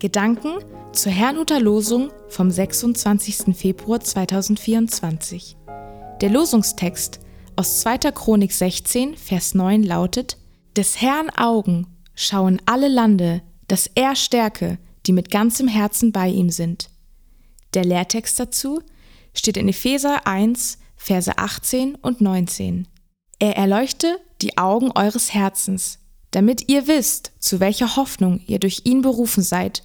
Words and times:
Gedanken 0.00 0.58
zur 0.92 1.10
Herrnhuter 1.10 1.58
Losung 1.58 2.12
vom 2.28 2.52
26. 2.52 3.56
Februar 3.56 3.98
2024. 3.98 5.56
Der 6.20 6.30
Losungstext 6.30 7.18
aus 7.56 7.80
2. 7.80 8.12
Chronik 8.12 8.52
16, 8.52 9.16
Vers 9.16 9.56
9 9.56 9.82
lautet: 9.82 10.38
Des 10.76 11.00
Herrn 11.00 11.30
Augen 11.30 11.88
schauen 12.14 12.62
alle 12.64 12.86
Lande, 12.86 13.42
dass 13.66 13.90
er 13.92 14.14
stärke, 14.14 14.78
die 15.06 15.12
mit 15.12 15.32
ganzem 15.32 15.66
Herzen 15.66 16.12
bei 16.12 16.28
ihm 16.28 16.50
sind. 16.50 16.90
Der 17.74 17.84
Lehrtext 17.84 18.38
dazu 18.38 18.80
steht 19.34 19.56
in 19.56 19.68
Epheser 19.68 20.28
1, 20.28 20.78
Verse 20.94 21.36
18 21.36 21.96
und 21.96 22.20
19. 22.20 22.86
Er 23.40 23.56
erleuchte 23.56 24.20
die 24.42 24.58
Augen 24.58 24.92
eures 24.92 25.34
Herzens, 25.34 25.98
damit 26.30 26.68
ihr 26.68 26.86
wisst, 26.86 27.32
zu 27.40 27.58
welcher 27.58 27.96
Hoffnung 27.96 28.40
ihr 28.46 28.60
durch 28.60 28.82
ihn 28.84 29.02
berufen 29.02 29.42
seid 29.42 29.82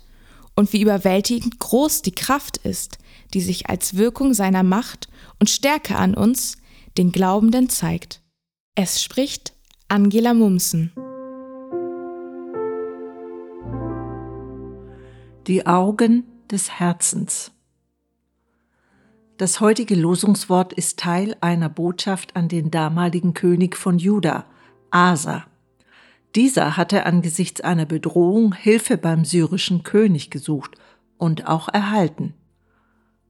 und 0.56 0.74
wie 0.74 0.82
überwältigend 0.82 1.60
groß 1.60 2.02
die 2.02 2.14
Kraft 2.14 2.58
ist, 2.58 2.98
die 3.34 3.42
sich 3.42 3.70
als 3.70 3.96
Wirkung 3.98 4.34
seiner 4.34 4.64
Macht 4.64 5.08
und 5.40 5.50
Stärke 5.50 5.96
an 5.96 6.14
uns, 6.14 6.58
den 6.98 7.12
Glaubenden, 7.12 7.70
zeigt. 7.70 8.22
Es 8.76 9.02
spricht 9.02 9.54
Angela 9.88 10.34
Mumsen. 10.34 10.92
Die 15.48 15.66
Augen 15.66 16.24
des 16.50 16.80
Herzens. 16.80 17.52
Das 19.38 19.60
heutige 19.60 19.96
Losungswort 19.96 20.74
ist 20.74 21.00
Teil 21.00 21.36
einer 21.42 21.68
Botschaft 21.68 22.36
an 22.36 22.48
den 22.48 22.72
damaligen 22.72 23.34
König 23.34 23.76
von 23.76 23.98
Juda, 23.98 24.46
Asa. 24.92 25.46
Dieser 26.36 26.78
hatte 26.78 27.06
angesichts 27.06 27.62
einer 27.62 27.86
Bedrohung 27.86 28.54
Hilfe 28.54 28.98
beim 28.98 29.24
syrischen 29.24 29.84
König 29.84 30.32
gesucht 30.32 30.76
und 31.18 31.48
auch 31.48 31.70
erhalten. 31.70 32.34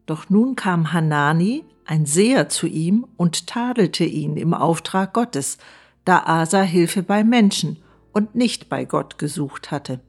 Doch 0.06 0.30
nun 0.30 0.56
kam 0.56 0.94
Hanani, 0.94 1.66
ein 1.86 2.06
Seher, 2.06 2.48
zu 2.48 2.66
ihm 2.68 3.06
und 3.18 3.48
tadelte 3.48 4.06
ihn 4.06 4.38
im 4.38 4.54
Auftrag 4.54 5.14
Gottes, 5.14 5.58
da 6.06 6.24
Asa 6.26 6.62
Hilfe 6.62 7.04
bei 7.04 7.24
Menschen 7.24 7.78
und 8.14 8.36
nicht 8.36 8.70
bei 8.70 8.86
Gott 8.86 9.18
gesucht 9.18 9.72
hatte. 9.72 10.00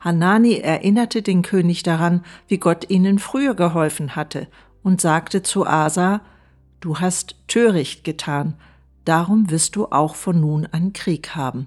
Hanani 0.00 0.54
erinnerte 0.54 1.22
den 1.22 1.42
König 1.42 1.82
daran, 1.82 2.24
wie 2.48 2.58
Gott 2.58 2.90
ihnen 2.90 3.18
früher 3.18 3.54
geholfen 3.54 4.16
hatte, 4.16 4.48
und 4.82 5.00
sagte 5.00 5.42
zu 5.42 5.66
Asa, 5.66 6.22
Du 6.80 6.98
hast 6.98 7.36
töricht 7.46 8.04
getan, 8.04 8.54
darum 9.04 9.50
wirst 9.50 9.76
du 9.76 9.86
auch 9.86 10.14
von 10.14 10.40
nun 10.40 10.66
an 10.66 10.94
Krieg 10.94 11.36
haben. 11.36 11.66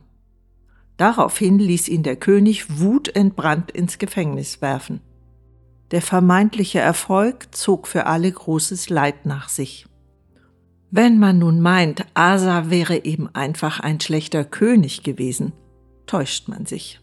Daraufhin 0.98 1.60
ließ 1.60 1.88
ihn 1.88 2.04
der 2.04 2.16
König 2.16 2.80
wutentbrannt 2.80 3.72
ins 3.72 3.98
Gefängnis 3.98 4.62
werfen. 4.62 5.02
Der 5.92 6.02
vermeintliche 6.02 6.80
Erfolg 6.80 7.54
zog 7.56 7.88
für 7.88 8.06
alle 8.06 8.32
großes 8.32 8.90
Leid 8.90 9.26
nach 9.26 9.50
sich. 9.50 9.86
Wenn 10.92 11.18
man 11.18 11.40
nun 11.40 11.60
meint, 11.60 12.06
Asa 12.14 12.70
wäre 12.70 13.06
eben 13.06 13.28
einfach 13.34 13.80
ein 13.80 14.00
schlechter 14.00 14.44
König 14.44 15.02
gewesen, 15.02 15.54
täuscht 16.06 16.48
man 16.48 16.68
sich. 16.68 17.00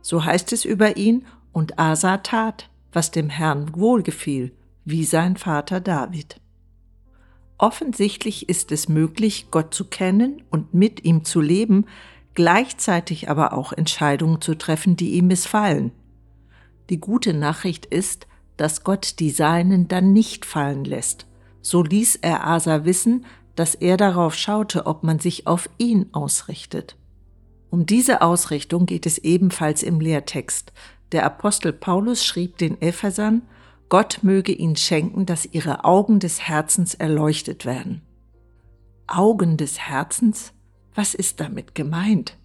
So 0.00 0.24
heißt 0.24 0.52
es 0.52 0.64
über 0.64 0.96
ihn, 0.96 1.24
und 1.52 1.78
Asa 1.78 2.18
tat, 2.18 2.70
was 2.92 3.10
dem 3.10 3.28
Herrn 3.28 3.74
wohlgefiel, 3.74 4.52
wie 4.84 5.04
sein 5.04 5.36
Vater 5.36 5.80
David. 5.80 6.40
Offensichtlich 7.58 8.48
ist 8.48 8.70
es 8.72 8.88
möglich, 8.88 9.48
Gott 9.50 9.72
zu 9.72 9.86
kennen 9.86 10.42
und 10.50 10.74
mit 10.74 11.04
ihm 11.04 11.24
zu 11.24 11.40
leben, 11.40 11.86
gleichzeitig 12.36 13.28
aber 13.28 13.52
auch 13.52 13.72
Entscheidungen 13.72 14.40
zu 14.40 14.54
treffen, 14.54 14.96
die 14.96 15.14
ihm 15.14 15.26
missfallen. 15.26 15.90
Die 16.88 17.00
gute 17.00 17.34
Nachricht 17.34 17.86
ist, 17.86 18.28
dass 18.56 18.84
Gott 18.84 19.18
die 19.18 19.30
Seinen 19.30 19.88
dann 19.88 20.12
nicht 20.12 20.46
fallen 20.46 20.84
lässt. 20.84 21.26
So 21.60 21.82
ließ 21.82 22.16
er 22.22 22.46
Asa 22.46 22.84
wissen, 22.84 23.26
dass 23.56 23.74
er 23.74 23.96
darauf 23.96 24.34
schaute, 24.34 24.86
ob 24.86 25.02
man 25.02 25.18
sich 25.18 25.46
auf 25.48 25.68
ihn 25.78 26.06
ausrichtet. 26.12 26.96
Um 27.70 27.86
diese 27.86 28.22
Ausrichtung 28.22 28.86
geht 28.86 29.06
es 29.06 29.18
ebenfalls 29.18 29.82
im 29.82 29.98
Lehrtext. 29.98 30.72
Der 31.12 31.24
Apostel 31.24 31.72
Paulus 31.72 32.24
schrieb 32.24 32.58
den 32.58 32.80
Ephesern, 32.80 33.42
Gott 33.88 34.20
möge 34.22 34.52
ihnen 34.52 34.76
schenken, 34.76 35.26
dass 35.26 35.46
ihre 35.46 35.84
Augen 35.84 36.18
des 36.18 36.40
Herzens 36.40 36.94
erleuchtet 36.94 37.64
werden. 37.64 38.02
Augen 39.06 39.56
des 39.56 39.78
Herzens? 39.78 40.52
Was 40.96 41.14
ist 41.14 41.40
damit 41.40 41.74
gemeint? 41.74 42.38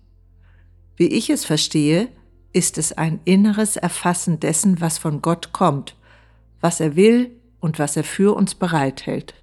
Wie 0.98 1.08
ich 1.08 1.30
es 1.30 1.46
verstehe, 1.46 2.10
ist 2.52 2.78
es 2.78 2.92
ein 2.92 3.22
inneres 3.24 3.78
Erfassen 3.78 4.42
dessen, 4.42 4.82
was 4.82 4.98
von 4.98 5.22
Gott 5.22 5.54
kommt, 5.54 5.96
was 6.60 6.82
er 6.82 6.98
will 6.98 7.32
und 7.62 7.80
was 7.80 7.96
er 7.96 8.04
für 8.04 8.36
uns 8.36 8.54
bereithält. 8.54 9.36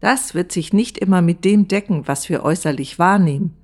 Das 0.00 0.34
wird 0.34 0.50
sich 0.50 0.72
nicht 0.72 0.96
immer 0.96 1.20
mit 1.20 1.44
dem 1.44 1.68
decken, 1.68 2.08
was 2.08 2.30
wir 2.30 2.42
äußerlich 2.42 2.98
wahrnehmen. 2.98 3.54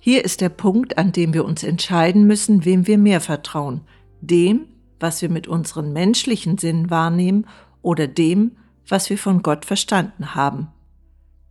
Hier 0.00 0.24
ist 0.24 0.40
der 0.40 0.48
Punkt, 0.48 0.98
an 0.98 1.12
dem 1.12 1.32
wir 1.32 1.44
uns 1.44 1.62
entscheiden 1.62 2.26
müssen, 2.26 2.64
wem 2.64 2.88
wir 2.88 2.98
mehr 2.98 3.20
vertrauen, 3.20 3.82
dem, 4.20 4.66
was 4.98 5.22
wir 5.22 5.28
mit 5.28 5.46
unseren 5.46 5.92
menschlichen 5.92 6.58
Sinnen 6.58 6.90
wahrnehmen 6.90 7.46
oder 7.80 8.08
dem, 8.08 8.56
was 8.88 9.08
wir 9.08 9.18
von 9.18 9.42
Gott 9.42 9.64
verstanden 9.64 10.34
haben. 10.34 10.68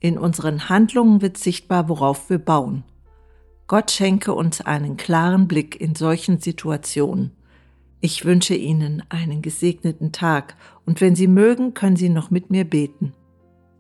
In 0.06 0.20
unseren 0.20 0.70
Handlungen 0.70 1.24
wird 1.24 1.36
sichtbar, 1.36 1.90
worauf 1.90 2.30
wir 2.30 2.38
bauen. 2.38 2.84
Gott 3.66 3.90
schenke 3.90 4.36
uns 4.36 4.62
einen 4.62 4.98
klaren 4.98 5.48
Blick 5.48 5.82
in 5.82 5.96
solchen 5.96 6.40
Situationen. 6.40 7.32
Ich 8.02 8.24
wünsche 8.24 8.54
Ihnen 8.54 9.02
einen 9.10 9.42
gesegneten 9.42 10.12
Tag 10.12 10.58
und 10.86 11.02
wenn 11.02 11.16
Sie 11.16 11.26
mögen, 11.26 11.74
können 11.74 11.96
Sie 11.96 12.10
noch 12.10 12.30
mit 12.30 12.52
mir 12.52 12.66
beten. 12.66 13.14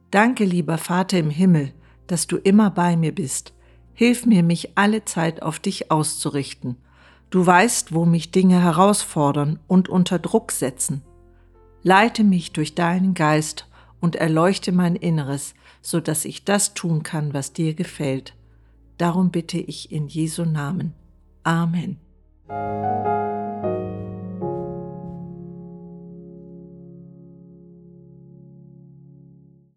Danke, 0.09 0.45
lieber 0.45 0.79
Vater 0.79 1.19
im 1.19 1.29
Himmel, 1.29 1.73
dass 2.07 2.25
du 2.25 2.37
immer 2.37 2.71
bei 2.71 2.97
mir 2.97 3.13
bist. 3.13 3.53
Hilf 3.93 4.25
mir, 4.25 4.41
mich 4.41 4.75
alle 4.75 5.05
Zeit 5.05 5.43
auf 5.43 5.59
dich 5.59 5.91
auszurichten. 5.91 6.77
Du 7.29 7.45
weißt, 7.45 7.93
wo 7.93 8.03
mich 8.03 8.31
Dinge 8.31 8.63
herausfordern 8.63 9.59
und 9.67 9.89
unter 9.89 10.17
Druck 10.17 10.51
setzen. 10.51 11.03
Leite 11.83 12.23
mich 12.23 12.51
durch 12.51 12.73
deinen 12.73 13.13
Geist 13.13 13.67
und 13.99 14.15
erleuchte 14.15 14.71
mein 14.71 14.95
Inneres, 14.95 15.53
so 15.85 15.99
dass 15.99 16.25
ich 16.25 16.43
das 16.43 16.73
tun 16.73 17.03
kann, 17.03 17.35
was 17.35 17.53
dir 17.53 17.75
gefällt. 17.75 18.33
Darum 18.97 19.29
bitte 19.29 19.59
ich 19.59 19.91
in 19.91 20.07
Jesu 20.07 20.43
Namen. 20.43 20.95
Amen. 21.43 21.99